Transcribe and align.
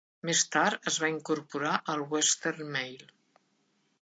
Més 0.27 0.39
tard 0.53 0.89
es 0.91 0.97
va 1.03 1.11
incorporar 1.11 1.75
al 1.95 2.07
"Western 2.15 2.75
Mail". 2.79 3.09